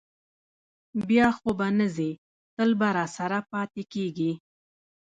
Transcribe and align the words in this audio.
بیا 1.07 1.27
خو 1.37 1.49
به 1.57 1.67
نه 1.77 1.87
ځې، 1.95 2.11
تل 2.55 2.69
به 2.79 2.87
راسره 2.97 3.39
پاتې 3.51 3.83
کېږې؟ 3.93 4.31